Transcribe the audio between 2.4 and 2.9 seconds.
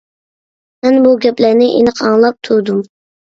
تۇردۇم.